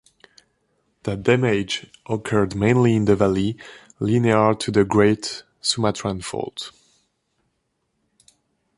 The 1.03 1.15
damage 1.15 1.85
occurred 2.09 2.55
mainly 2.55 2.95
in 2.95 3.05
the 3.05 3.15
valley 3.15 3.55
linear 3.99 4.55
to 4.55 4.71
the 4.71 4.83
Great 4.83 5.43
Sumatran 5.61 6.23
Fault. 6.23 6.71